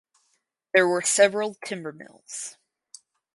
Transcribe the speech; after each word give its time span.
There 0.73 0.87
were 0.87 1.03
several 1.03 1.53
timber 1.63 1.91
mills. 1.91 2.57